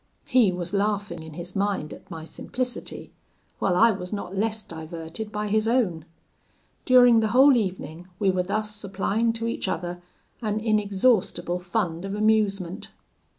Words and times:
He 0.25 0.51
was 0.51 0.73
laughing 0.73 1.21
in 1.21 1.33
his 1.35 1.55
mind 1.55 1.93
at 1.93 2.09
my 2.09 2.25
simplicity, 2.25 3.11
while 3.59 3.75
I 3.75 3.91
was 3.91 4.11
not 4.11 4.35
less 4.35 4.63
diverted 4.63 5.31
by 5.31 5.47
his 5.47 5.67
own. 5.67 6.05
During 6.85 7.19
the 7.19 7.27
whole 7.37 7.55
evening 7.55 8.07
we 8.17 8.31
were 8.31 8.41
thus 8.41 8.75
supplying 8.75 9.31
to 9.33 9.45
each 9.45 9.67
other 9.67 10.01
an 10.41 10.59
inexhaustible 10.59 11.59
fund 11.59 12.03
of 12.03 12.15
amusement. 12.15 12.89